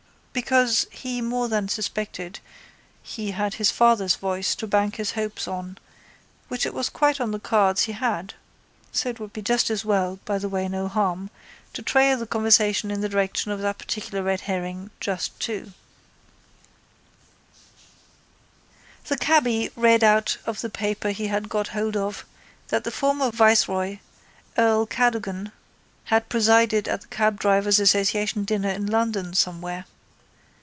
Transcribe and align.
Because 0.33 0.87
he 0.91 1.19
more 1.21 1.49
than 1.49 1.67
suspected 1.67 2.39
he 3.03 3.31
had 3.31 3.55
his 3.55 3.69
father's 3.69 4.15
voice 4.15 4.55
to 4.55 4.65
bank 4.65 4.95
his 4.95 5.11
hopes 5.11 5.45
on 5.45 5.77
which 6.47 6.65
it 6.65 6.73
was 6.73 6.87
quite 6.87 7.19
on 7.19 7.31
the 7.31 7.39
cards 7.39 7.83
he 7.83 7.91
had 7.91 8.35
so 8.93 9.09
it 9.09 9.19
would 9.19 9.33
be 9.33 9.41
just 9.41 9.69
as 9.69 9.83
well, 9.83 10.19
by 10.23 10.37
the 10.37 10.47
way 10.47 10.69
no 10.69 10.87
harm, 10.87 11.29
to 11.73 11.81
trail 11.81 12.17
the 12.17 12.25
conversation 12.25 12.91
in 12.91 13.01
the 13.01 13.09
direction 13.09 13.51
of 13.51 13.59
that 13.59 13.77
particular 13.77 14.23
red 14.23 14.39
herring 14.41 14.89
just 15.01 15.37
to. 15.41 15.73
The 19.07 19.17
cabby 19.17 19.69
read 19.75 20.01
out 20.01 20.37
of 20.45 20.61
the 20.61 20.69
paper 20.69 21.09
he 21.09 21.27
had 21.27 21.49
got 21.49 21.67
hold 21.67 21.97
of 21.97 22.25
that 22.69 22.85
the 22.85 22.91
former 22.91 23.31
viceroy, 23.31 23.97
earl 24.57 24.85
Cadogan, 24.85 25.51
had 26.05 26.29
presided 26.29 26.87
at 26.87 27.01
the 27.01 27.07
cabdrivers' 27.09 27.81
association 27.81 28.45
dinner 28.45 28.69
in 28.69 28.85
London 28.87 29.33
somewhere. 29.33 29.83